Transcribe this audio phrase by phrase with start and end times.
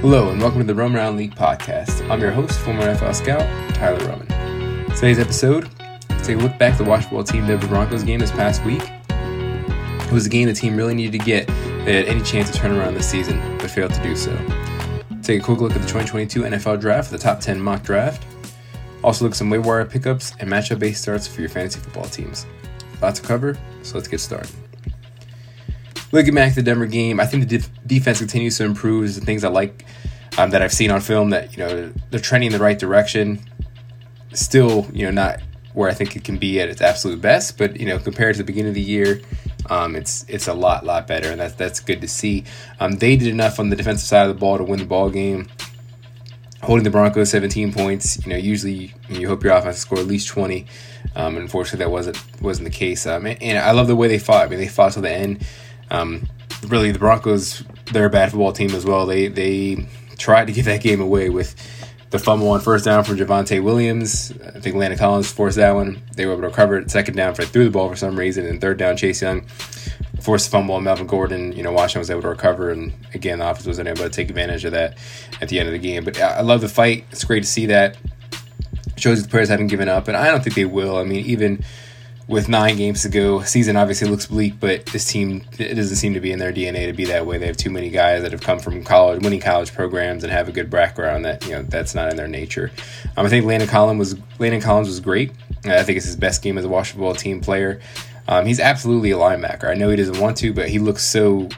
[0.00, 2.08] Hello, and welcome to the Roman Around League podcast.
[2.10, 3.40] I'm your host, former NFL scout,
[3.74, 4.26] Tyler Roman.
[4.94, 5.70] Today's episode,
[6.22, 8.82] take a look back at the Washington team Denver Broncos game this past week.
[9.08, 11.46] It was a game the team really needed to get
[11.86, 14.36] they had any chance to turn around this season, but failed to do so.
[15.22, 18.22] Take a quick look at the 2022 NFL Draft, the top 10 mock draft.
[19.02, 22.44] Also look at some waiver wire pickups and matchup-based starts for your fantasy football teams.
[23.00, 24.50] Lots to cover, so let's get started.
[26.16, 29.14] Looking back at the Denver game, I think the def- defense continues to improve.
[29.14, 29.84] The things I like
[30.38, 33.38] um, that I've seen on film that you know they're trending in the right direction.
[34.32, 35.40] Still, you know, not
[35.74, 38.38] where I think it can be at its absolute best, but you know, compared to
[38.38, 39.20] the beginning of the year,
[39.68, 42.44] um, it's it's a lot lot better, and that's that's good to see.
[42.80, 45.10] Um, they did enough on the defensive side of the ball to win the ball
[45.10, 45.48] game,
[46.62, 48.24] holding the Broncos 17 points.
[48.24, 50.64] You know, usually you hope your offense score at least 20.
[51.14, 53.06] Um, unfortunately, that wasn't wasn't the case.
[53.06, 54.46] Um, and, and I love the way they fought.
[54.46, 55.46] I mean, they fought to the end.
[55.90, 56.28] Um,
[56.66, 59.06] really, the Broncos, they're a bad football team as well.
[59.06, 59.86] They they
[60.18, 61.54] tried to give that game away with
[62.10, 64.32] the fumble on first down from Javonte Williams.
[64.54, 66.02] I think Landon Collins forced that one.
[66.14, 68.46] They were able to recover it second down for threw the ball for some reason,
[68.46, 69.46] and third down Chase Young
[70.20, 71.52] forced the fumble on Melvin Gordon.
[71.52, 74.28] You know, Washington was able to recover, and again, the offense wasn't able to take
[74.28, 74.98] advantage of that
[75.40, 76.04] at the end of the game.
[76.04, 77.04] But I love the fight.
[77.10, 77.96] It's great to see that.
[78.96, 80.96] Shows the players haven't given up, and I don't think they will.
[80.96, 81.64] I mean, even
[82.28, 83.42] with nine games to go.
[83.42, 86.86] Season obviously looks bleak, but this team it doesn't seem to be in their DNA
[86.86, 87.38] to be that way.
[87.38, 90.48] They have too many guys that have come from college, winning college programs, and have
[90.48, 91.24] a good background.
[91.24, 92.70] That you know that's not in their nature.
[93.16, 95.32] Um, I think Landon Collins was Landon Collins was great.
[95.64, 97.80] I think it's his best game as a Washington team player.
[98.28, 99.64] Um, he's absolutely a linebacker.
[99.64, 101.48] I know he doesn't want to, but he looks so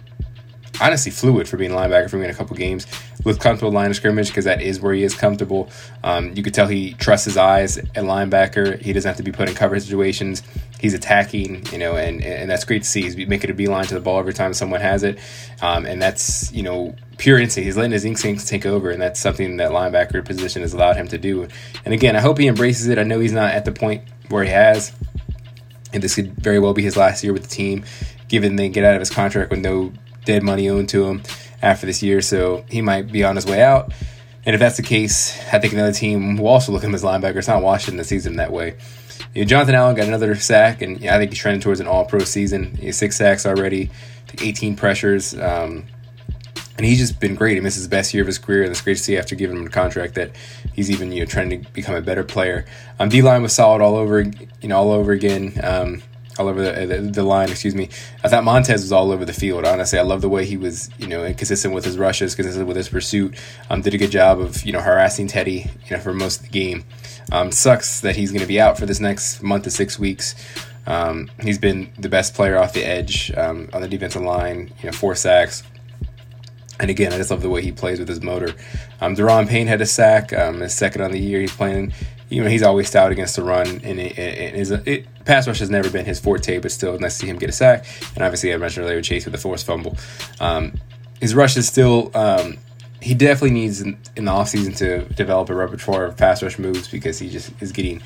[0.80, 2.86] honestly fluid for being a linebacker for me in a couple games.
[3.24, 5.68] With comfortable line of scrimmage because that is where he is comfortable.
[6.04, 8.80] Um, you could tell he trusts his eyes at linebacker.
[8.80, 10.42] He doesn't have to be put in cover situations.
[10.78, 13.02] He's attacking, you know, and, and that's great to see.
[13.02, 15.18] He's making a beeline to the ball every time someone has it,
[15.60, 17.64] um, and that's you know pure instinct.
[17.64, 21.08] He's letting his instincts take over, and that's something that linebacker position has allowed him
[21.08, 21.48] to do.
[21.84, 22.98] And again, I hope he embraces it.
[22.98, 24.92] I know he's not at the point where he has,
[25.92, 27.84] and this could very well be his last year with the team,
[28.28, 29.92] given they get out of his contract with no
[30.24, 31.22] dead money owed to him
[31.62, 33.92] after this year, so he might be on his way out.
[34.44, 37.02] And if that's the case, I think another team will also look at him as
[37.02, 37.36] linebacker.
[37.36, 38.76] It's not Washington that sees him that way.
[39.34, 42.20] You know, Jonathan Allen got another sack, and I think he's trending towards an All-Pro
[42.20, 42.74] season.
[42.76, 43.90] He has six sacks already,
[44.40, 45.84] 18 pressures, um,
[46.76, 47.60] and he's just been great.
[47.62, 49.56] This is his best year of his career, and it's great to see after giving
[49.56, 50.30] him a contract that
[50.72, 52.64] he's even you know trying to become a better player.
[52.98, 55.60] Um, D line was solid all over, you know, all over again.
[55.62, 56.02] Um,
[56.38, 57.50] all over the, the, the line.
[57.50, 57.88] Excuse me.
[58.22, 59.65] I thought Montez was all over the field.
[59.65, 62.76] Honestly, I love the way he was, you know, consistent with his rushes, consistent with
[62.76, 63.37] his pursuit.
[63.71, 66.47] Um, did a good job of you know harassing Teddy, you know, for most of
[66.47, 66.84] the game.
[67.31, 70.34] Um, sucks that he's going to be out for this next month to six weeks.
[70.87, 74.72] Um, he's been the best player off the edge um, on the defensive line.
[74.81, 75.62] You know, four sacks.
[76.81, 78.54] And again, I just love the way he plays with his motor.
[79.00, 81.41] Um, Daron Payne had a sack, um, his second on the year.
[81.41, 81.93] He's playing
[82.28, 85.61] you know he's always stout against the run, and it, it, it, it, pass rush
[85.61, 87.87] has never been his forte, but still nice to see him get a sack.
[88.15, 89.97] And obviously, I mentioned earlier Chase with the forced fumble.
[90.41, 90.75] Um,
[91.21, 92.11] his rush is still.
[92.15, 92.59] Um,
[93.00, 96.89] he definitely needs in, in, the offseason to develop a repertoire of pass rush moves
[96.89, 98.03] because he just is getting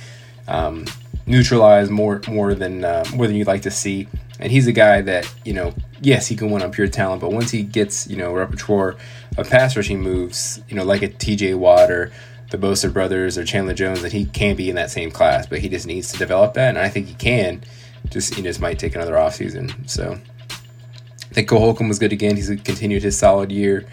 [0.48, 0.84] um,
[1.26, 4.06] neutralized more more than uh, more than you'd like to see.
[4.38, 7.32] And he's a guy that you know, yes, he can win on pure talent, but
[7.32, 8.96] once he gets you know repertoire
[9.36, 11.54] of pass rushing moves, you know, like a T.J.
[11.54, 12.12] Watt or
[12.52, 15.58] the Bosa brothers or Chandler Jones that he can be in that same class, but
[15.58, 17.62] he just needs to develop that, and I think he can.
[18.10, 19.88] Just he just might take another offseason.
[19.88, 20.18] So
[20.50, 22.36] I think Cole was good again.
[22.36, 23.86] He's continued his solid year.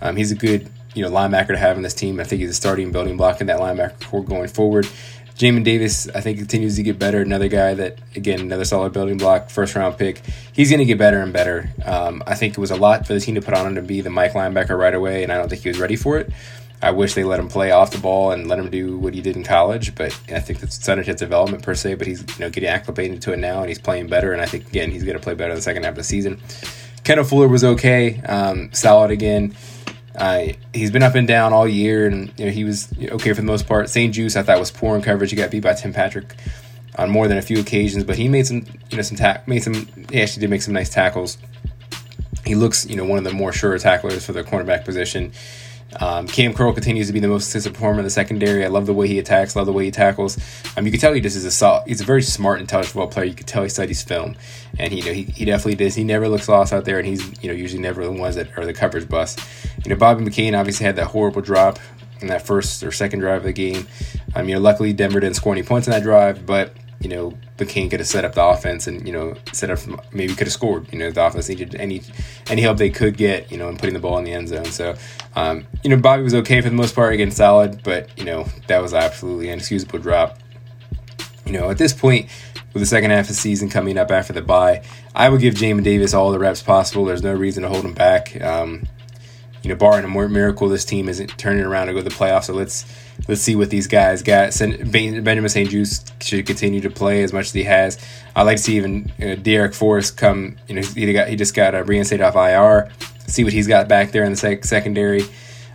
[0.00, 2.20] Um, he's a good you know linebacker to have in this team.
[2.20, 4.86] I think he's a starting building block in that linebacker core going forward.
[5.36, 7.20] Jamin Davis, I think, continues to get better.
[7.20, 10.20] Another guy that, again, another solid building block, first round pick.
[10.52, 11.72] He's going to get better and better.
[11.84, 13.82] Um, I think it was a lot for the team to put on him to
[13.82, 16.30] be the Mike linebacker right away, and I don't think he was ready for it.
[16.82, 19.20] I wish they let him play off the ball and let him do what he
[19.20, 19.94] did in college.
[19.94, 21.94] But I think that's not his development per se.
[21.94, 24.32] But he's you know getting acclimated to it now, and he's playing better.
[24.32, 26.04] And I think again he's going to play better in the second half of the
[26.04, 26.40] season.
[27.04, 29.54] Kendall Fuller was okay, um, solid again.
[30.14, 33.40] Uh, he's been up and down all year, and you know he was okay for
[33.40, 33.88] the most part.
[33.88, 35.30] St-Juste I thought was poor in coverage.
[35.30, 36.34] He got beat by Tim Patrick
[36.96, 39.62] on more than a few occasions, but he made some you know some ta- made
[39.62, 39.86] some.
[40.10, 41.38] He actually did make some nice tackles.
[42.44, 45.32] He looks you know one of the more sure tacklers for the cornerback position.
[46.00, 48.64] Um, Cam Curl continues to be the most consistent performer in the secondary.
[48.64, 50.38] I love the way he attacks, love the way he tackles.
[50.76, 53.08] Um, you can tell he just is a solid, he's a very smart, intelligent football
[53.08, 53.26] player.
[53.26, 54.36] You can tell he studies film,
[54.78, 55.94] and you know he, he definitely does.
[55.94, 58.56] He never looks lost out there, and he's you know usually never the ones that
[58.56, 59.40] are the coverage bust.
[59.84, 61.78] You know Bobby McCain obviously had that horrible drop
[62.20, 63.86] in that first or second drive of the game.
[64.34, 67.36] Um, you know luckily Denver didn't score any points in that drive, but you know
[67.64, 69.78] McCain could have set up the offense and you know set up
[70.12, 70.92] maybe could have scored.
[70.92, 72.02] You know, the offense needed any
[72.48, 73.50] any help they could get.
[73.50, 74.66] You know, in putting the ball in the end zone.
[74.66, 74.96] So,
[75.36, 78.46] um, you know, Bobby was okay for the most part, against solid, but you know
[78.68, 80.38] that was absolutely inexcusable drop.
[81.46, 82.28] You know, at this point,
[82.72, 84.82] with the second half of the season coming up after the bye,
[85.14, 87.04] I would give Jamin Davis all the reps possible.
[87.04, 88.40] There's no reason to hold him back.
[88.40, 88.84] Um,
[89.62, 92.44] you know, barring a miracle, this team isn't turning around to go to the playoffs.
[92.44, 92.84] So let's
[93.28, 94.56] let's see what these guys got.
[94.58, 97.98] Benjamin St-Juste should continue to play as much as he has.
[98.34, 100.56] I'd like to see even uh, Darrick Forrest come.
[100.66, 102.90] You know, he got he just got a reinstated off IR.
[103.28, 105.22] See what he's got back there in the sec- secondary.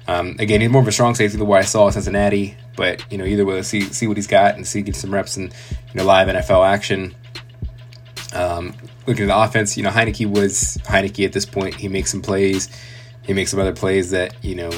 [0.07, 2.56] Um, again, he's more of a strong safety than what I saw at Cincinnati.
[2.75, 5.38] But you know, either way, see see what he's got and see get some reps
[5.38, 7.16] and you know live NFL action.
[8.34, 8.75] Um,
[9.06, 11.75] looking at the offense, you know, Heinicke was Heinicke at this point.
[11.75, 12.69] He makes some plays.
[13.27, 14.71] He makes some other plays that you know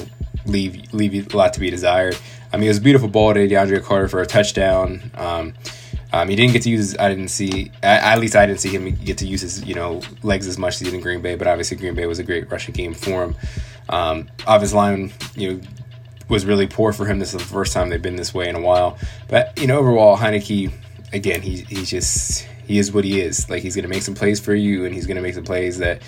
[0.46, 2.18] leave leave a lot to be desired.
[2.51, 5.12] I mean, it was a beautiful ball to DeAndre Carter for a touchdown.
[5.16, 5.54] Um,
[6.12, 6.80] um, he didn't get to use.
[6.80, 7.72] His, I didn't see.
[7.84, 10.75] At least I didn't see him get to use his you know legs as much
[10.75, 11.36] as he did in Green Bay.
[11.36, 13.36] But obviously, Green Bay was a great rushing game for him.
[13.90, 15.62] Um, offensive line, you know,
[16.28, 17.19] was really poor for him.
[17.19, 18.98] This is the first time they've been this way in a while.
[19.28, 20.72] But you know, overall, Heinicke,
[21.13, 23.48] again, he he's just he is what he is.
[23.48, 26.01] Like he's gonna make some plays for you, and he's gonna make some plays that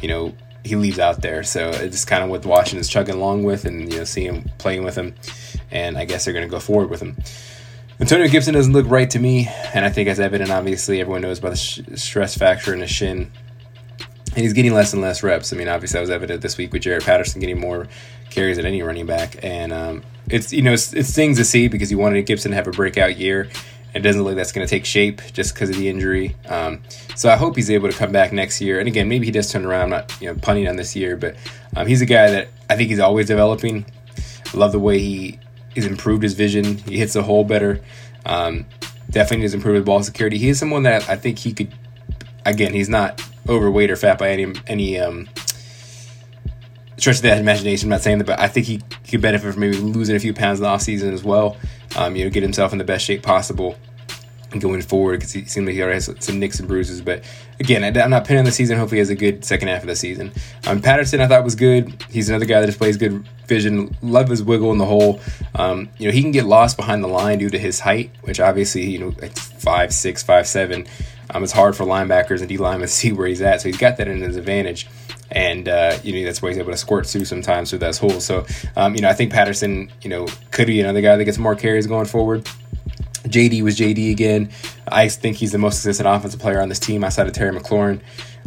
[0.00, 1.42] you know he leaves out there.
[1.42, 4.84] So it's kind of what Washington's chugging along with, and you know, seeing him playing
[4.84, 5.14] with him,
[5.70, 7.16] and I guess they're going to go forward with him.
[8.00, 11.38] Antonio Gibson doesn't look right to me, and I think as evident, obviously, everyone knows
[11.38, 13.30] about the sh- stress factor in the shin,
[14.34, 15.52] and he's getting less and less reps.
[15.52, 17.86] I mean, obviously, that was evident this week with Jaret Patterson getting more
[18.30, 21.68] carries than any running back, and um, it's you know it's, it's things to see
[21.68, 23.48] because you wanted Gibson to have a breakout year,
[23.94, 26.34] it doesn't look like that's going to take shape just because of the injury.
[26.48, 26.82] Um,
[27.14, 28.78] so I hope he's able to come back next year.
[28.78, 29.84] And again, maybe he does turn around.
[29.84, 31.36] I'm not you know punting on this year, but
[31.76, 33.84] um, he's a guy that I think he's always developing.
[34.52, 35.38] I love the way he
[35.76, 36.78] has improved his vision.
[36.78, 37.80] He hits the hole better.
[38.24, 38.66] Um,
[39.10, 40.38] definitely has improved his ball security.
[40.38, 41.72] He is someone that I think he could.
[42.44, 45.28] Again, he's not overweight or fat by any any um,
[47.02, 47.86] stretch of that imagination.
[47.86, 50.32] I'm not saying that, but I think he could benefit from maybe losing a few
[50.32, 51.56] pounds in the offseason as well.
[51.96, 53.76] Um, you know, get himself in the best shape possible
[54.56, 57.00] going forward because he seems like he already has some nicks and bruises.
[57.00, 57.24] But
[57.58, 58.78] again, I, am not pinning the season.
[58.78, 60.30] Hopefully, he has a good second half of the season.
[60.64, 62.04] Um, Patterson, I thought was good.
[62.08, 63.96] He's another guy that displays good vision.
[64.00, 65.20] Love his wiggle in the hole.
[65.56, 68.38] Um, you know, he can get lost behind the line due to his height, which
[68.38, 70.86] obviously, you know, like five six, five seven.
[71.30, 73.60] Um, it's hard for linebackers and D linemen to see where he's at.
[73.60, 74.86] So he's got that in his advantage
[75.32, 78.24] and uh, you know that's why he's able to squirt through sometimes through those holes.
[78.24, 78.46] So
[78.76, 81.54] um, you know I think Patterson you know could be another guy that gets more
[81.54, 82.48] carries going forward.
[83.24, 84.50] JD was JD again.
[84.88, 88.00] I think he's the most consistent offensive player on this team outside of Terry McLaurin.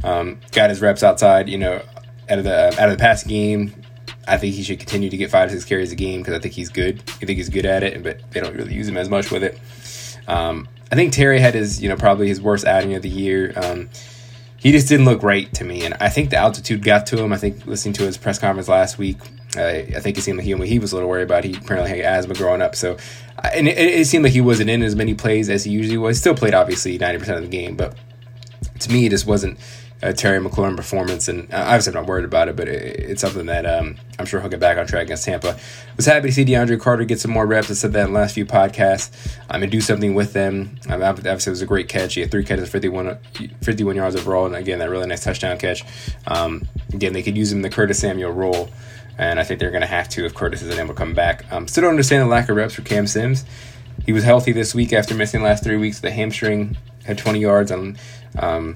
[0.03, 1.81] Um, got his reps outside, you know,
[2.29, 3.81] out of the out of the past game.
[4.27, 6.39] I think he should continue to get five to six carries a game because I
[6.39, 6.99] think he's good.
[7.07, 9.43] I think he's good at it, but they don't really use him as much with
[9.43, 9.59] it.
[10.27, 13.53] Um, I think Terry had his, you know, probably his worst outing of the year.
[13.55, 13.89] Um,
[14.57, 15.86] he just didn't look right to me.
[15.86, 17.34] And I think the altitude got to him.
[17.34, 19.18] I think listening to his press conference last week,
[19.57, 21.44] uh, I think it seemed like he, he was a little worried about.
[21.44, 22.98] He apparently had asthma growing up, so
[23.54, 26.18] and it, it, seemed like he wasn't in as many plays as he usually was.
[26.18, 27.96] Still played obviously ninety percent of the game, but
[28.80, 29.60] to me, it just wasn't
[30.01, 33.21] a Terry McLaurin performance, and uh, obviously I'm not worried about it, but it, it's
[33.21, 35.57] something that um, I'm sure he'll get back on track against Tampa.
[35.95, 37.71] Was happy to see DeAndre Carter get some more reps.
[37.71, 39.09] I said that in the last few podcasts.
[39.50, 40.77] I'm um, and do something with them.
[40.89, 42.15] Um, obviously, it was a great catch.
[42.15, 43.18] He had three catches, 51,
[43.62, 45.83] 51 yards overall, and again, that really nice touchdown catch.
[46.27, 48.69] Um, again, they could use him in the Curtis Samuel role,
[49.18, 51.52] and I think they're going to have to if Curtis isn't able to come back.
[51.52, 53.45] Um, still don't understand the lack of reps for Cam Sims.
[54.06, 55.99] He was healthy this week after missing the last three weeks.
[55.99, 57.97] The hamstring had 20 yards on
[58.37, 58.75] um,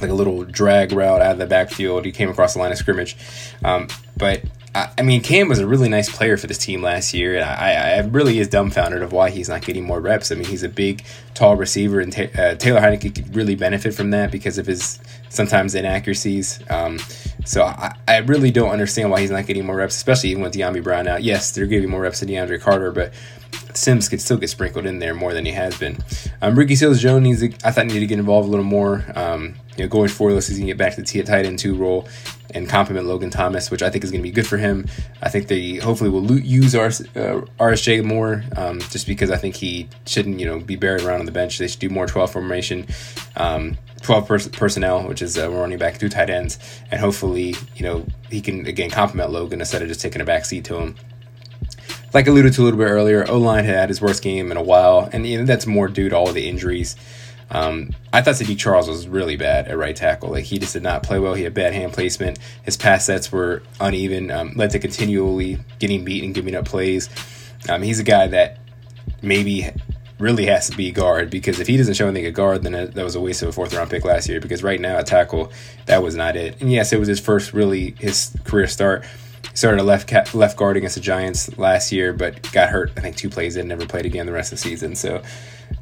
[0.00, 2.04] like a little drag route out of the backfield.
[2.04, 3.16] He came across the line of scrimmage.
[3.64, 4.42] Um, but
[4.74, 7.42] I, I, mean, Cam was a really nice player for this team last year.
[7.42, 10.32] I, I really is dumbfounded of why he's not getting more reps.
[10.32, 13.94] I mean, he's a big, tall receiver, and ta- uh, Taylor Heinicke could really benefit
[13.94, 14.98] from that because of his
[15.28, 16.60] sometimes inaccuracies.
[16.70, 16.98] Um,
[17.44, 20.54] so I, I, really don't understand why he's not getting more reps, especially even with
[20.54, 21.22] Dyami Brown out.
[21.22, 23.12] Yes, they're giving more reps to DeAndre Carter, but
[23.76, 25.98] Sims could still get sprinkled in there more than he has been.
[26.40, 29.04] Um, Ricky Seals Jones needs to, I thought needed to get involved a little more.
[29.14, 31.46] Um, you know, going forward, let's see if he can get back to the tight
[31.46, 32.08] end two role
[32.50, 34.86] and compliment Logan Thomas, which I think is going to be good for him.
[35.20, 39.56] I think they hopefully will use RS, uh, RSJ more, um, just because I think
[39.56, 41.58] he shouldn't, you know, be buried around on the bench.
[41.58, 42.86] They should do more 12 formation,
[43.36, 46.58] um, 12 pers- personnel, which is uh, running back two tight ends,
[46.90, 50.44] and hopefully, you know, he can again compliment Logan instead of just taking a back
[50.44, 50.94] seat to him
[52.14, 54.62] like alluded to a little bit earlier, O line had his worst game in a
[54.62, 56.96] while, and you know, that's more due to all the injuries.
[57.50, 60.30] Um, I thought Saahdiq Charles was really bad at right tackle.
[60.30, 61.34] Like he just did not play well.
[61.34, 62.38] He had bad hand placement.
[62.62, 67.10] His pass sets were uneven, um, led to continually getting beat and giving up plays.
[67.68, 68.58] Um, he's a guy that
[69.20, 69.68] maybe
[70.18, 73.04] really has to be guard because if he doesn't show anything at guard, then that
[73.04, 74.40] was a waste of a fourth round pick last year.
[74.40, 75.52] Because right now at tackle,
[75.86, 76.60] that was not it.
[76.60, 79.04] And yes, it was his first really his career start.
[79.52, 82.92] Started a left left guard against the Giants last year, but got hurt.
[82.96, 84.96] I think two plays in, never played again the rest of the season.
[84.96, 85.22] So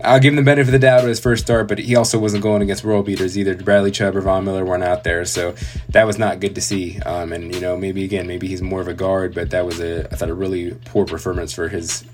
[0.03, 2.19] I'll give him the benefit of the doubt of his first start, but he also
[2.19, 3.55] wasn't going against world beaters either.
[3.55, 5.55] Bradley Chubb or Von Miller weren't out there, so
[5.91, 6.99] that was not good to see.
[7.01, 9.81] Um, and you know, maybe again, maybe he's more of a guard, but that was
[9.81, 12.05] a I thought a really poor performance for his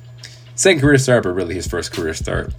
[0.55, 2.53] second career start, but really his first career start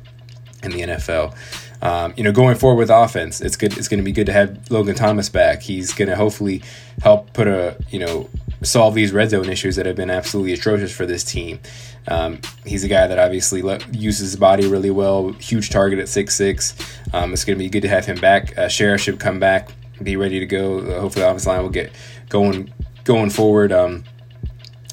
[0.63, 1.35] in the NFL.
[1.81, 3.77] Um, you know, going forward with offense, it's good.
[3.77, 5.61] It's going to be good to have Logan Thomas back.
[5.61, 6.61] He's going to hopefully
[7.01, 8.29] help put a you know
[8.61, 11.59] solve these red zone issues that have been absolutely atrocious for this team.
[12.07, 15.29] Um, he's a guy that obviously le- uses his body really well.
[15.33, 16.75] Huge target at six six.
[17.13, 18.57] Um, it's going to be good to have him back.
[18.57, 19.69] Uh, Scherff should come back,
[20.01, 20.79] be ready to go.
[20.79, 21.91] Uh, hopefully, the offensive line will get
[22.29, 22.73] going
[23.03, 23.71] going forward.
[23.71, 24.03] Um,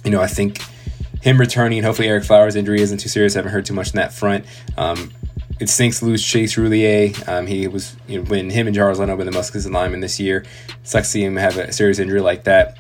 [0.04, 0.60] you know, I think
[1.22, 1.82] him returning.
[1.82, 3.34] Hopefully, Ereck Flowers' injury isn't too serious.
[3.34, 4.44] I haven't heard too much in that front.
[4.76, 5.12] Um,
[5.58, 7.26] it stinks to lose Chase Roullier.
[7.28, 10.00] Um, he was, you know, when him and Charles Leno were the most consistent lineman
[10.00, 10.44] this year.
[10.82, 12.76] Sucks to see him have a serious injury like that.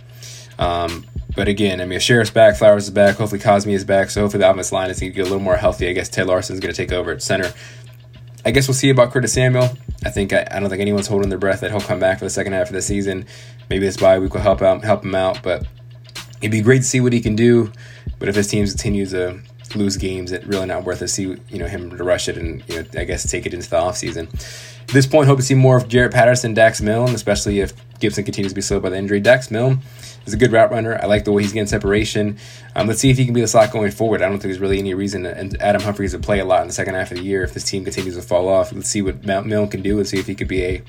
[0.58, 4.22] Um, but again, I mean, Scherff's back, Flowers is back, hopefully Cosmi is back, so
[4.22, 5.88] hopefully the offensive line is going to get a little more healthy.
[5.88, 7.52] I guess Ted Larson's going to take over at center.
[8.44, 9.68] I guess we'll see about Curtis Samuel.
[10.04, 12.24] I think I, I, don't think anyone's holding their breath that he'll come back for
[12.24, 13.26] the second half of the season.
[13.68, 15.66] Maybe this bye week will help out help him out, but
[16.40, 17.72] it'd be great to see what he can do.
[18.18, 19.40] But if his team continues to
[19.74, 22.38] lose games, it's really not worth it to see you know him to rush it
[22.38, 24.32] and you know I guess take it into the offseason.
[24.82, 28.24] At this point, hope to see more of Jaret Patterson, Dax Milne, especially if Gibson
[28.24, 29.20] continues to be slowed by the injury.
[29.20, 29.80] Dax Milne
[30.26, 30.98] is a good route runner.
[31.00, 32.38] I like the way he's getting separation.
[32.74, 34.22] Um, let's see if he can be the slot going forward.
[34.22, 35.24] I don't think there's really any reason.
[35.26, 37.54] And Adam Humphries to play a lot in the second half of the year if
[37.54, 38.72] this team continues to fall off.
[38.72, 39.96] Let's see what Mount Milne can do.
[39.96, 40.82] Let's see if he could be a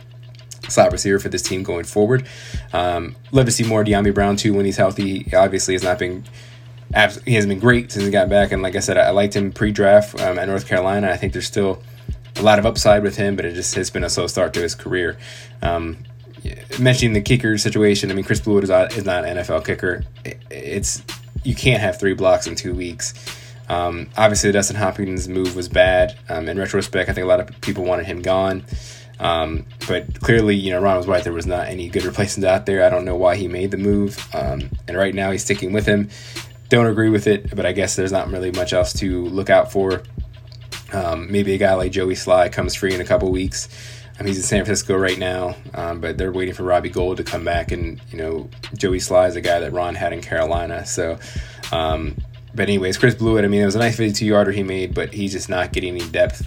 [0.70, 2.28] slot receiver for this team going forward.
[2.74, 5.24] Um, love to see more Dyami Brown too when he's healthy.
[5.24, 6.26] He obviously has not been
[7.26, 8.52] he has been great since he got back.
[8.52, 11.10] And like I said, I liked him pre-draft um, at North Carolina.
[11.10, 11.84] I think there's still
[12.38, 14.62] a lot of upside with him, but it just has been a slow start to
[14.62, 15.18] his career.
[15.62, 15.98] Um,
[16.80, 20.04] mentioning the kicker situation, I mean, Chris Blewitt is not, is not an NFL kicker.
[20.50, 21.04] It's
[21.44, 23.14] you can't have three blocks in two weeks.
[23.70, 26.18] Um, obviously, Dustin Hopkins' move was bad.
[26.30, 28.64] Um, in retrospect, I think a lot of people wanted him gone.
[29.20, 31.24] Um, but clearly, you know, Ron was right.
[31.24, 32.84] There was not any good replacements out there.
[32.86, 34.28] I don't know why he made the move.
[34.34, 36.10] Um, and right now, he's sticking with him.
[36.70, 39.72] Don't agree with it, but I guess there's not really much else to look out
[39.72, 40.04] for.
[40.94, 43.68] Um, maybe a guy like Joey Slye comes free in a couple weeks.
[44.26, 47.46] He's in San Francisco right now, um, but they're waiting for Robbie Gould to come
[47.46, 47.72] back.
[47.72, 50.86] And, you know, Joey Slye is a guy that Ron had in Carolina.
[50.86, 51.20] So,
[51.72, 52.16] um,
[52.56, 55.14] but anyways, Chris Blewitt, I mean, it was a nice 52 yarder he made, but
[55.14, 56.44] he's just not getting any depth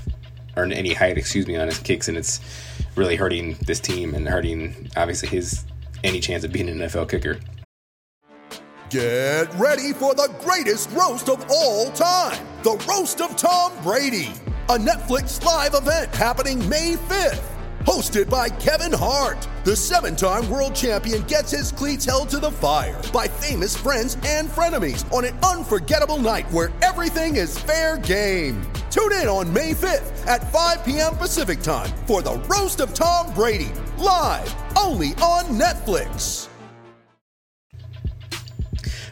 [0.57, 2.09] or any height, excuse me, on his kicks.
[2.09, 2.41] And it's
[2.97, 5.65] really hurting this team and hurting, obviously, his
[6.03, 7.39] any chance of being an NFL kicker.
[8.91, 14.33] Get ready for the greatest roast of all time the Roast of Tom Brady,
[14.69, 17.50] a Netflix live event happening May 5th.
[17.85, 22.51] Hosted by Kevin Hart, the seven time world champion gets his cleats held to the
[22.51, 28.61] fire by famous friends and frenemies on an unforgettable night where everything is fair game.
[28.91, 31.17] Tune in on May 5th at 5 p.m.
[31.17, 36.49] Pacific time for the Roast of Tom Brady, live only on Netflix.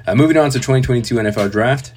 [0.06, 1.92] Uh, moving on to 2022 NFL Draft.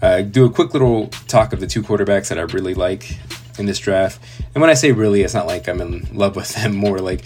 [0.00, 3.18] Uh, do a quick little talk of the two quarterbacks that I really like
[3.58, 4.20] in this draft.
[4.54, 6.74] And when I say really, it's not like I'm in love with them.
[6.74, 7.24] More like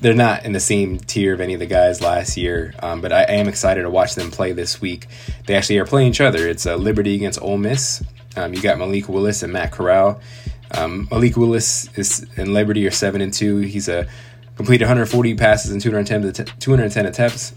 [0.00, 2.74] they're not in the same tier of any of the guys last year.
[2.82, 5.06] Um, but I, am excited to watch them play this week.
[5.46, 6.46] They actually are playing each other.
[6.48, 8.02] It's uh, Liberty against Ole Miss.
[8.36, 10.20] Um, you got Malik Willis and Matt Corral.
[10.72, 13.58] Um, Malik Willis is and Liberty are seven and two.
[13.58, 14.06] He's a
[14.56, 17.54] completed 140 passes and 210, 210 attempts.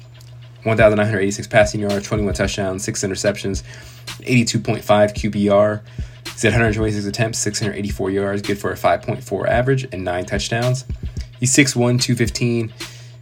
[0.63, 3.63] 1,986 passing yards, 21 touchdowns, 6 interceptions,
[4.21, 4.81] 82.5
[5.13, 5.81] QBR.
[6.33, 10.85] He's had 126 attempts, 684 yards, good for a 5.4 average, and 9 touchdowns.
[11.39, 12.73] He's 6'1, 215.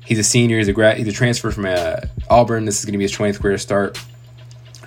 [0.05, 0.57] He's a senior.
[0.57, 0.97] He's a grad.
[0.97, 1.97] He's a transfer from uh,
[2.29, 2.65] Auburn.
[2.65, 3.97] This is going to be his 20th career start.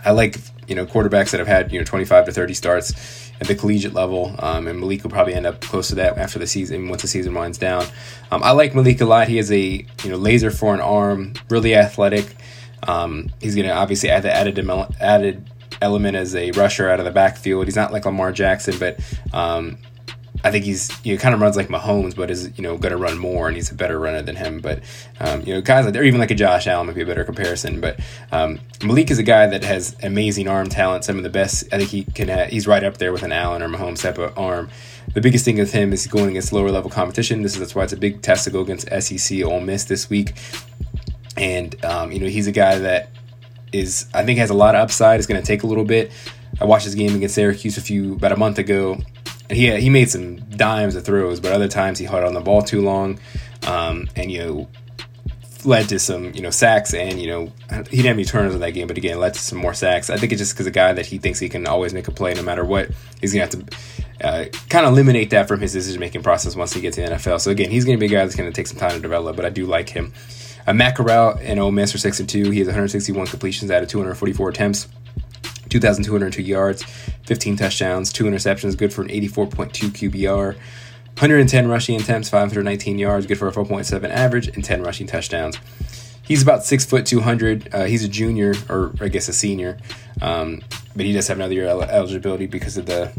[0.05, 0.37] I like
[0.69, 3.95] you know quarterbacks that have had you know 25 to 30 starts at the collegiate
[3.95, 7.03] level, um, and Malik will probably end up close to that after the season once
[7.03, 7.85] the season winds down.
[8.31, 9.29] Um, I like Malik a lot.
[9.29, 9.59] He has a
[10.05, 12.37] you know laser for an arm, really athletic.
[12.87, 14.59] Um, he's going to obviously add the added
[15.01, 15.51] added
[15.81, 17.67] element as a rusher out of the backfield.
[17.67, 18.99] He's not like Lamar Jackson, but
[19.33, 19.79] um,
[20.43, 22.93] I think he's you know kind of runs like Mahomes, but is you know going
[22.93, 24.61] to run more, and he's a better runner than him.
[24.61, 24.83] But
[25.21, 27.25] um, you know guys like or even like a Josh Allen might be a better
[27.25, 27.81] comparison.
[27.81, 28.01] But
[28.33, 31.65] um, Malik is a guy that has amazing arm talent, some of the best.
[31.73, 32.49] I think he can.
[32.49, 34.71] He's right up there with an Allen or Mahomes type of arm.
[35.13, 37.43] The biggest thing with him is going against lower level competition.
[37.43, 40.11] This is that's why it's a big test to go against SEC Ole Miss this
[40.11, 40.35] week
[41.37, 43.11] and um, you know he's a guy that
[43.75, 45.19] is I think has a lot of upside.
[45.19, 46.13] It's going to take a little bit.
[46.61, 48.97] I watched his game against Syracuse a few about a month ago,
[49.49, 52.41] and he he made some dimes of throws, but other times he held on the
[52.41, 53.19] ball too long,
[53.67, 54.69] um, and you know
[55.65, 57.51] led to some you know sacks and you know
[57.91, 60.09] he didn't have any turnovers in that game, but again led to some more sacks.
[60.09, 62.13] I think it's just because a guy that he thinks he can always make a
[62.13, 62.91] play no matter what,
[63.21, 63.77] he's gonna have to.
[64.21, 67.09] Uh, kind of eliminate that from his decision making process once he gets to the
[67.09, 67.41] NFL.
[67.41, 69.01] So again, he's going to be a guy that's going to take some time to
[69.01, 70.15] develop, but I do like him.
[70.67, 72.51] Uh, Matt Corral and Ole Miss are six and two.
[72.51, 74.89] He has 161 completions out of 244 attempts.
[75.69, 76.85] 2,202 yards,
[77.27, 80.55] 15 touchdowns, two interceptions, good for an 84.2 QBR.
[80.55, 85.59] 110 rushing attempts, 519 yards, good for a 4.7 average, and 10 rushing touchdowns.
[86.23, 87.75] He's about six foot 200.
[87.75, 89.79] Uh, he's a junior, or I guess a senior,
[90.23, 90.63] um,
[90.97, 93.13] but he does have another year of eligibility because of the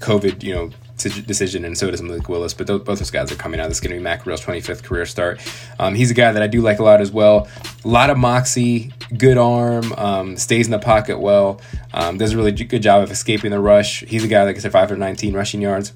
[0.00, 2.54] COVID, you know, decision, and so does Malik Willis.
[2.54, 3.68] But both those guys are coming out.
[3.68, 5.40] This is going to be Mac 25th career start.
[5.78, 7.48] Um, he's a guy that I do like a lot as well.
[7.84, 11.60] A lot of moxie, good arm, um, stays in the pocket well,
[11.92, 14.00] um, does a really good job of escaping the rush.
[14.04, 15.92] He's a guy, I said, 519 rushing yards.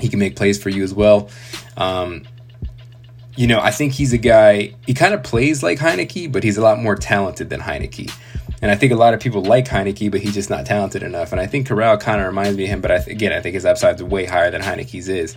[0.00, 1.30] He can make plays for you as well.
[1.76, 2.24] Um,
[3.36, 6.56] you know, I think he's a guy, he kind of plays like Heinicke, but he's
[6.56, 8.12] a lot more talented than Heinicke.
[8.62, 11.32] And I think a lot of people like Heinicke, but he's just not talented enough.
[11.32, 13.40] And I think Corral kind of reminds me of him, but I th- again, I
[13.40, 15.36] think his upside is way higher than Heinicke's is.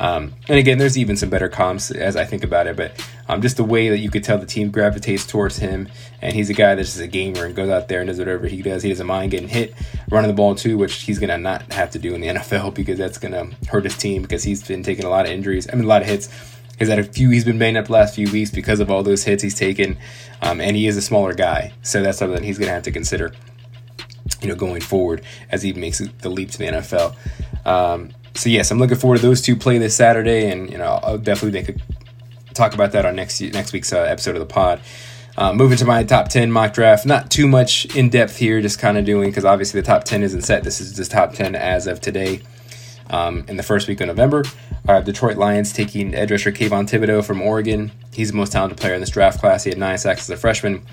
[0.00, 3.40] Um, and again, there's even some better comps as I think about it, but um,
[3.40, 5.88] just the way that you could tell the team gravitates towards him,
[6.20, 8.46] and he's a guy that's just a gamer and goes out there and does whatever
[8.46, 8.82] he does.
[8.82, 9.74] He doesn't mind getting hit,
[10.10, 12.98] running the ball too, which he's gonna not have to do in the NFL because
[12.98, 15.68] that's gonna hurt his team because he's been taking a lot of injuries.
[15.72, 16.28] I mean, a lot of hits
[16.78, 17.30] He's had a few.
[17.30, 19.96] He's been banged up the last few weeks because of all those hits he's taken,
[20.42, 22.92] um, and he is a smaller guy, so that's something he's going to have to
[22.92, 23.32] consider.
[24.40, 27.16] You know, going forward as he makes the leap to the NFL.
[27.66, 30.98] Um, so yes, I'm looking forward to those two play this Saturday, and you know,
[31.02, 34.46] I'll definitely make a, talk about that on next next week's uh, episode of the
[34.46, 34.80] pod.
[35.36, 37.06] Uh, moving to my top 10 mock draft.
[37.06, 40.22] Not too much in depth here, just kind of doing because obviously the top 10
[40.22, 40.62] isn't set.
[40.62, 42.40] This is just top 10 as of today
[43.10, 44.44] um, in the first week of November.
[44.86, 47.90] Uh, Detroit Lions taking edge rusher Kayvon Thibodeaux from Oregon.
[48.12, 49.64] He's the most talented player in this draft class.
[49.64, 50.84] He had nine sacks as a freshman.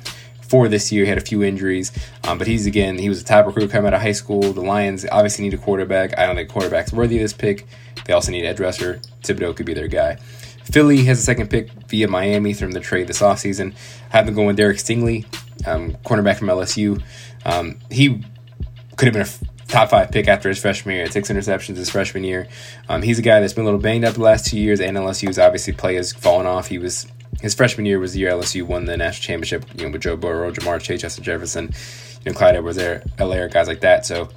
[0.47, 1.91] For this year, he had a few injuries,
[2.25, 4.41] um, but he's again he was a top recruit coming out of high school.
[4.53, 6.17] The Lions obviously need a quarterback.
[6.17, 7.67] I don't think quarterback's worthy of this pick.
[8.05, 9.01] They also need edge rusher.
[9.23, 10.17] Thibodeaux could be their guy.
[10.63, 13.75] Philly has a second pick via Miami from the trade this offseason.
[14.09, 15.25] Have them going Derek Stingley,
[15.65, 17.01] um, cornerback from LSU.
[17.45, 18.23] Um, he
[18.95, 21.09] could have been a top five pick after his freshman year.
[21.09, 22.47] Six interceptions his freshman year.
[22.89, 24.95] Um, he's a guy that's been a little banged up the last two years, and
[24.97, 26.67] LSU's obviously play has fallen off.
[26.67, 27.07] He was
[27.41, 29.65] his freshman year was the year LSU won the national championship.
[29.77, 31.71] You know, with Joe Burrow, Ja'Marr Chase, Justin Jefferson,
[32.23, 34.05] you know, Clyde Edwards-Helaire, guys like that.
[34.05, 34.29] So.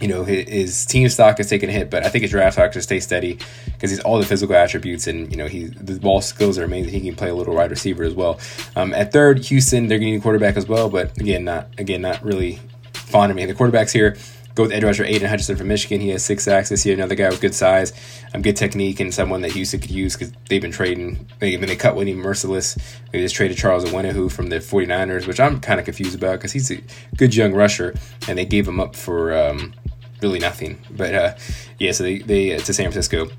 [0.00, 2.54] You know his, his team stock has taken a hit, but I think his draft
[2.54, 6.00] stock should stay steady because he's all the physical attributes and you know he the
[6.00, 6.90] ball skills are amazing.
[6.90, 8.40] He can play a little wide receiver as well.
[8.76, 12.24] Um, at third, Houston they're getting a quarterback as well, but again not again not
[12.24, 12.60] really
[12.94, 13.44] fond of me.
[13.44, 14.16] The quarterbacks here
[14.54, 16.00] Go with edge rusher Aidan Hutchinson from Michigan.
[16.00, 16.94] He has six sacks this year.
[16.94, 17.92] Another guy with good size,
[18.34, 21.28] um, good technique, and someone that Houston could use because they've been trading.
[21.38, 22.80] They, I mean, they cut Whitney Mercilus.
[23.12, 26.52] They just traded Charles Omenihu from the 49ers, which I'm kind of confused about because
[26.52, 26.82] he's a
[27.16, 27.94] good young rusher,
[28.28, 29.72] and they gave him up for um,
[30.20, 30.78] really nothing.
[30.90, 31.34] But uh,
[31.78, 33.30] yeah, so they, they uh, to San Francisco.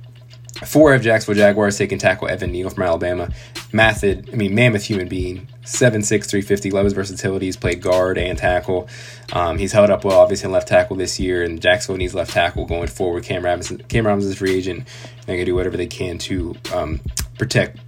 [0.66, 3.30] Four of Jacksonville Jaguars taking tackle Evan Neal from Alabama.
[3.72, 5.48] Method, I mean, mammoth human being.
[5.64, 7.48] 7'6, 350, loves versatility.
[7.48, 8.88] He's played guard and tackle.
[9.34, 12.32] Um, he's held up well, obviously, in left tackle this year, and Jacksonville needs left
[12.32, 13.24] tackle going forward.
[13.24, 14.88] Cam Robinson, Cam Robinson is a free agent.
[15.26, 17.00] They're going to do whatever they can to um,
[17.38, 17.80] protect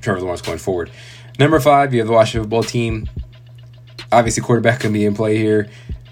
[0.00, 0.90] Trevor Lawrence going forward.
[1.38, 3.08] Number five, you have the Washington football team.
[4.10, 5.70] Obviously, quarterback can be in play here.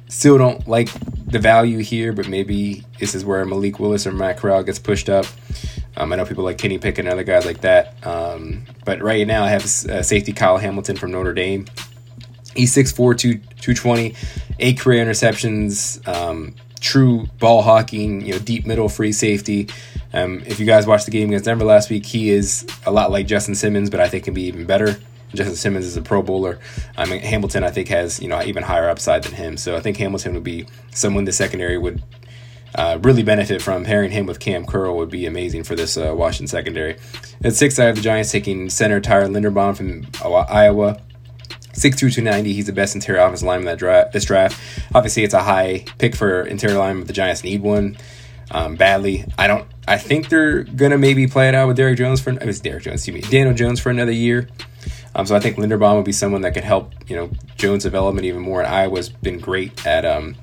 [0.09, 0.89] Still don't like
[1.27, 5.09] the value here, but maybe this is where Malik Willis or Matt Corral gets pushed
[5.09, 5.27] up.
[5.97, 7.95] Um, I know people like Kenny Pickett and other guys like that.
[8.07, 11.67] Um, but right now, I have uh, safety Kyle Hamilton from Notre Dame.
[12.55, 14.15] He's 6'4, 220,
[14.59, 19.69] eight career interceptions, um, true ball hawking, you know, deep middle free safety.
[20.13, 23.11] Um, if you guys watched the game against Denver last week, he is a lot
[23.13, 24.97] like Justin Simmons, but I think can be even better.
[25.35, 26.59] Justin Simmons is a Pro Bowler.
[26.97, 29.57] I mean, Hamilton, I think, has you know even higher upside than him.
[29.57, 32.03] So I think Hamilton would be someone the secondary would
[32.75, 36.15] uh, really benefit from pairing him with Cam Curl would be amazing for this uh,
[36.15, 36.97] Washington secondary.
[37.43, 41.01] At six, I have the Giants taking center Tyler Linderbaum from Iowa.
[41.73, 42.53] 6'2", 290.
[42.53, 44.61] He's the best interior offensive lineman that draft, this draft.
[44.95, 47.97] Obviously, it's a high pick for interior lineman, but the Giants need one
[48.51, 49.25] um, badly.
[49.39, 49.67] I don't.
[49.87, 52.31] I think they're gonna maybe play it out with Derek Jones for.
[52.31, 53.07] I mean, Derek Jones.
[53.07, 54.49] Excuse me, Daniel Jones for another year.
[55.15, 58.27] Um, so I think Linderbaum would be someone that could help you know Jones' development
[58.27, 58.61] even more.
[58.61, 60.37] And Iowa's been great at um,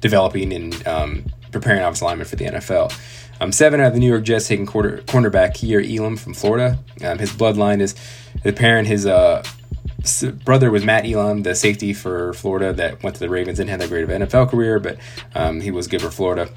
[0.00, 1.24] developing and um,
[1.60, 2.92] preparing offensive linemen for the NFL.
[3.40, 6.78] Um, seven out of the New York Jets taking quarter, cornerback Kaiir Elam from Florida.
[7.04, 7.94] Um, his bloodline is
[8.42, 8.88] the parent.
[8.88, 9.42] His uh,
[10.44, 13.80] brother was Matt Elam, the safety for Florida that went to the Ravens and had
[13.80, 14.98] that great of an NFL career, but
[15.34, 16.48] um, he was good for Florida.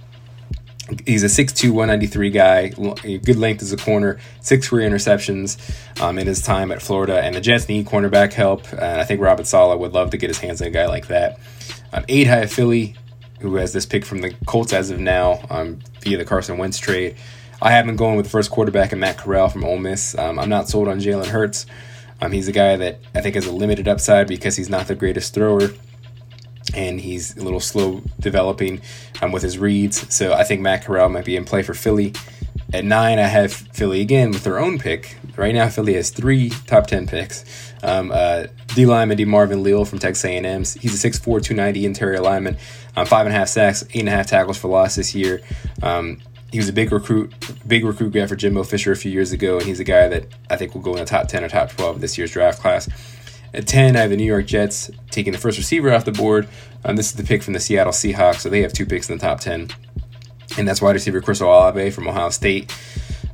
[1.06, 5.58] He's a 6'2", 193 guy, good length as a corner, six career interceptions
[6.02, 7.22] um, in his time at Florida.
[7.22, 10.30] And the Jets need cornerback help, and I think Robert Saleh would love to get
[10.30, 11.40] his hands on a guy like that.
[11.94, 12.96] Um, eight high Philly,
[13.40, 16.78] who has this pick from the Colts as of now um, via the Carson Wentz
[16.78, 17.16] trade.
[17.62, 20.18] I have been going with first quarterback and Matt Corral from Ole Miss.
[20.18, 21.66] Um, I'm not sold on Jalen Hurts.
[22.22, 24.96] Um, he's a guy that I think has a limited upside because he's not the
[24.96, 25.70] greatest thrower
[26.74, 28.82] and he's a little slow developing
[29.22, 30.14] um, with his reads.
[30.14, 32.14] So I think Matt Corral might be in play for Philly.
[32.74, 35.18] At nine, I have Philly again with their own pick.
[35.36, 37.44] Right now, Philly has three top ten picks.
[37.82, 38.48] Um, uh,
[38.80, 40.60] D lineman DeMarvin Leal from Texas A&M.
[40.62, 42.58] He's a 6'4", 290 interior lineman.
[42.96, 45.42] Um, five and a half sacks, eight and a half tackles for loss this year.
[45.84, 47.34] Um, he was a big recruit,
[47.68, 50.28] big recruit guy for Jimbo Fisher a few years ago, and he's a guy that
[50.50, 52.62] I think will go in the top ten or top twelve of this year's draft
[52.62, 52.90] class.
[53.54, 56.48] At 10, I have the New York Jets taking the first receiver off the board.
[56.86, 59.18] Um, this is the pick from the Seattle Seahawks, so they have two picks in
[59.18, 59.70] the top 10.
[60.58, 62.72] And that's wide receiver Chris Olave from Ohio State.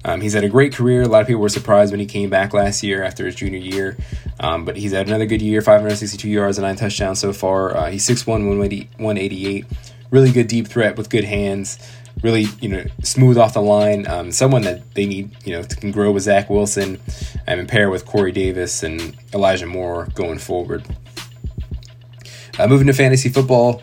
[0.05, 1.01] Um, he's had a great career.
[1.01, 3.59] A lot of people were surprised when he came back last year after his junior
[3.59, 3.97] year.
[4.39, 7.75] Um, but he's had another good year 562 yards and nine touchdowns so far.
[7.75, 9.65] Uh, he's 6'1, 188.
[10.11, 11.79] Really good deep threat with good hands
[12.23, 14.07] really you know smooth off the line.
[14.07, 16.99] Um, someone that they need you know to, can grow with Zach Wilson
[17.47, 20.85] and pair with Corey Davis and Elijah Moore going forward.
[22.57, 23.81] Uh, moving to fantasy football,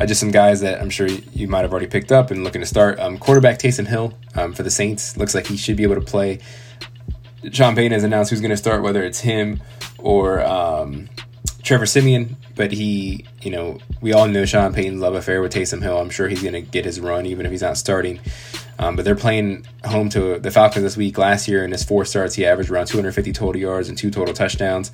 [0.00, 2.62] uh, just some guys that I'm sure you might have already picked up and looking
[2.62, 2.98] to start.
[2.98, 6.00] Um, quarterback Taysom Hill um, for the Saints looks like he should be able to
[6.00, 6.38] play.
[7.52, 9.60] Sean Payton has announced who's going to start, whether it's him
[9.98, 11.08] or um,
[11.62, 15.82] Trevor Siemian, but he, you know, we all know Sean Payton's love affair with Taysom
[15.82, 15.98] Hill.
[15.98, 18.20] I'm sure he's going to get his run even if he's not starting.
[18.78, 21.18] Um, but they're playing home to the Falcons this week.
[21.18, 24.32] Last year in his four starts, he averaged around 250 total yards and two total
[24.32, 24.92] touchdowns.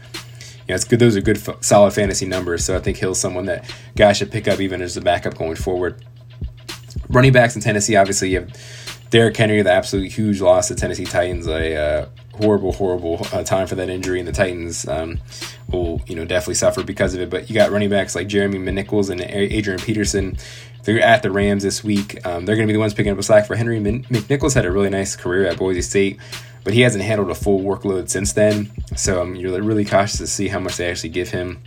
[0.66, 0.98] You know, it's good.
[0.98, 2.64] Those are good, solid fantasy numbers.
[2.64, 5.56] So I think Hill's someone that guys should pick up even as a backup going
[5.56, 6.04] forward.
[7.08, 8.52] Running backs in Tennessee, obviously, you have
[9.10, 11.46] Derrick Henry, the absolute huge loss to Tennessee Titans.
[11.46, 15.20] A uh, horrible, horrible uh, time for that injury, and the Titans um,
[15.70, 17.30] will, you know, definitely suffer because of it.
[17.30, 20.36] But you got running backs like Jeremy McNichols and Adrian Peterson.
[20.82, 22.24] They're at the Rams this week.
[22.26, 23.80] Um, they're going to be the ones picking up a slack for Henry.
[23.80, 26.18] McNichols had a really nice career at Boise State,
[26.66, 28.68] but he hasn't handled a full workload since then.
[28.96, 31.60] So um, you're really cautious to see how much they actually give him.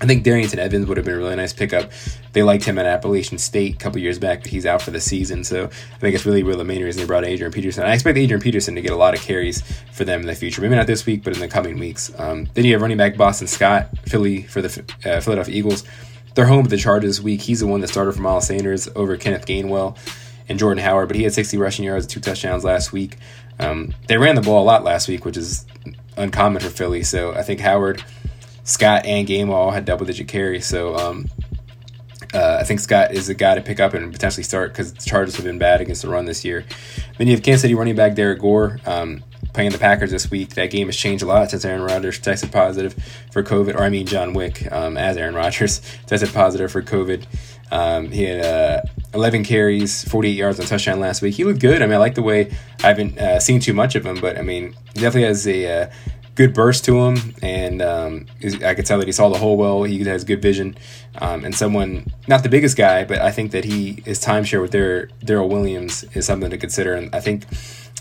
[0.00, 1.90] I think Darrynton Evans would have been a really nice pickup.
[2.32, 5.00] They liked him at Appalachian State a couple years back, but he's out for the
[5.00, 5.42] season.
[5.42, 7.82] So I think it's really, really the main reason they brought Adrian Peterson.
[7.82, 10.62] I expect Adrian Peterson to get a lot of carries for them in the future.
[10.62, 12.12] Maybe not this week, but in the coming weeks.
[12.16, 15.82] Um, then you have running back Boston Scott, Philly for the uh, Philadelphia Eagles.
[16.36, 17.40] They're home with the Chargers this week.
[17.40, 19.98] He's the one that started for Miles Sanders over Kenneth Gainwell
[20.48, 23.18] and Jordan Howard, but he had 60 rushing yards, two touchdowns last week.
[23.58, 25.66] Um, they ran the ball a lot last week, which is
[26.16, 27.02] uncommon for Philly.
[27.02, 28.04] So I think Howard
[28.64, 30.66] Scott and Gainwell had double digit carries.
[30.66, 31.30] So um,
[32.32, 35.02] uh, I think Scott is a guy to pick up and potentially start because the
[35.02, 36.64] Chargers have been bad against the run this year.
[37.18, 40.50] Then you have Kansas City running back Derrick Gore um, playing the Packers this week.
[40.50, 42.94] That game has changed a lot since Aaron Rodgers tested positive
[43.32, 47.26] for COVID, or I mean John Wick um, as Aaron Rodgers tested positive for COVID.
[47.70, 48.82] Um, he had uh,
[49.14, 51.34] 11 carries, 48 yards on touchdown last week.
[51.34, 51.82] He looked good.
[51.82, 52.50] I mean, I like the way
[52.82, 55.82] I haven't uh, seen too much of him, but I mean, he definitely has a
[55.82, 55.90] uh,
[56.34, 58.26] good burst to him, and um,
[58.64, 59.82] I could tell that he saw the hole well.
[59.82, 60.76] He has good vision,
[61.20, 64.72] um, and someone not the biggest guy, but I think that he his timeshare with
[64.72, 67.46] Darrel Williams is something to consider, and I think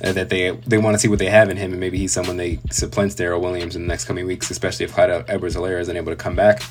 [0.01, 2.37] that they they want to see what they have in him, and maybe he's someone
[2.37, 6.11] they supplants Darrel Williams in the next coming weeks, especially if Clyde Edwards-Helaire isn't able
[6.11, 6.63] to come back.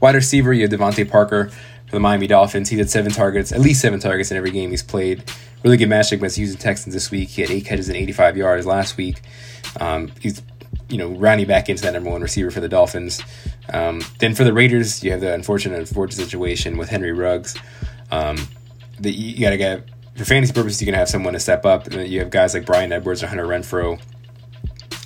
[0.00, 1.50] Wide receiver, you have DeVante Parker
[1.86, 2.68] for the Miami Dolphins.
[2.68, 5.24] He did seven targets, at least seven targets in every game he's played.
[5.62, 7.30] Really good matchup against Houston Texans this week.
[7.30, 9.22] He had eight catches and 85 yards last week.
[9.80, 10.42] Um, he's
[10.88, 13.22] you know rounding back into that number one receiver for the Dolphins.
[13.72, 17.56] Um, then for the Raiders, you have the unfortunate, unfortunate situation with Henry Ruggs.
[18.10, 18.36] Um,
[19.00, 21.86] that you got to get for fantasy purposes, you're gonna have someone to step up.
[21.88, 24.00] And you have guys like Bryan Edwards or Hunter Renfrow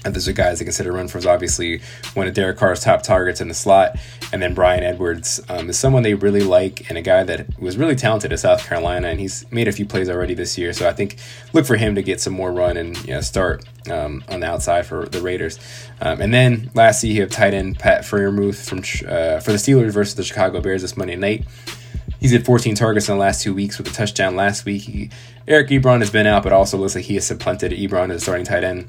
[0.04, 1.80] and those are guys that consider Renfrow's obviously
[2.14, 3.96] one of Derek Carr's top targets in the slot.
[4.32, 7.76] And then Bryan Edwards um, is someone they really like and a guy that was
[7.76, 9.08] really talented at South Carolina.
[9.08, 10.72] And he's made a few plays already this year.
[10.72, 11.16] So I think
[11.52, 14.46] look for him to get some more run and you know, start um, on the
[14.46, 15.58] outside for the Raiders.
[16.00, 19.90] Um, and then lastly, you have tight end Pat Freiermuth from uh, for the Steelers
[19.90, 21.44] versus the Chicago Bears this Monday night.
[22.20, 24.82] He's had 14 targets in the last two weeks with a touchdown last week.
[24.82, 25.10] He,
[25.46, 28.44] Eric Ebron has been out, but also looks like he has supplanted Ebron as starting
[28.44, 28.88] tight end.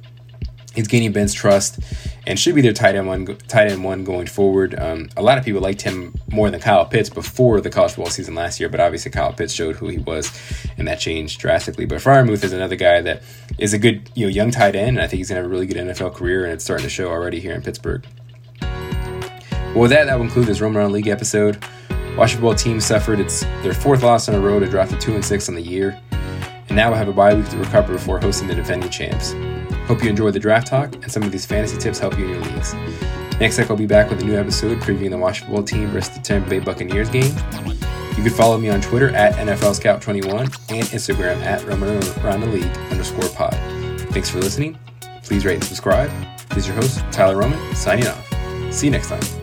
[0.75, 1.79] He's gaining Ben's trust
[2.27, 4.79] and should be their tight end one, tight end one going forward.
[4.79, 8.11] Um, a lot of people liked him more than Kyle Pitts before the college football
[8.11, 10.31] season last year, but obviously Kyle Pitts showed who he was,
[10.77, 11.85] and that changed drastically.
[11.85, 13.23] But Freiermuth is another guy that
[13.57, 15.49] is a good, you know, young tight end, and I think he's gonna have a
[15.49, 18.05] really good NFL career, and it's starting to show already here in Pittsburgh.
[18.61, 21.63] Well, with that, that will conclude this Roam Around League episode.
[22.15, 25.15] Washington football team suffered its their fourth loss in a row to drop to two
[25.15, 28.19] and six on the year, and now will have a bye week to recover before
[28.19, 29.33] hosting the defending champs.
[29.89, 32.29] Hope you enjoy the draft talk and some of these fantasy tips help you in
[32.35, 32.75] your leagues.
[33.39, 36.21] Next week I'll be back with a new episode previewing the Washington team versus the
[36.21, 37.33] Tampa Bay Buccaneers game.
[38.15, 43.29] You can follow me on Twitter at NFL Scout21 and Instagram at Roman league underscore
[43.29, 43.55] pod.
[44.11, 44.77] Thanks for listening.
[45.23, 46.11] Please rate and subscribe.
[46.49, 48.71] This is your host, Tyler Roman, signing off.
[48.71, 49.38] See you next time.